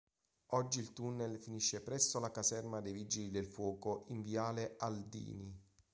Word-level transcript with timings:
Oggi 0.53 0.79
il 0.79 0.93
tunnel 0.93 1.37
finisce 1.37 1.79
presso 1.79 2.17
la 2.19 2.31
caserma 2.31 2.81
dei 2.81 2.91
vigili 2.91 3.29
del 3.29 3.45
fuoco 3.45 4.05
in 4.07 4.23
viale 4.23 4.73
Aldini. 4.79 5.55